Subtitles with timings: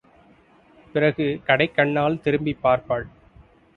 [0.93, 3.07] பிறகு கடைக்கண்ணால் திரும்பிப் பார்ப்பாள்.